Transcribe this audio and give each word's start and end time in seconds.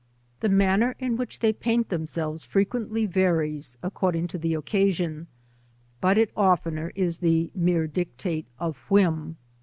The 0.39 0.49
manner 0.49 0.95
in 0.97 1.15
which 1.15 1.41
they 1.41 1.53
paint 1.53 1.89
themselves 1.89 2.43
fre 2.43 2.61
quently 2.61 3.07
varies, 3.07 3.77
according 3.83 4.29
to 4.29 4.39
the 4.39 4.55
occasion, 4.55 5.27
but 6.01 6.17
it 6.17 6.31
oftener 6.35 6.91
is 6.95 7.17
the 7.17 7.51
mere 7.53 7.85
dictate 7.85 8.47
of 8.59 8.77
whim. 8.89 9.37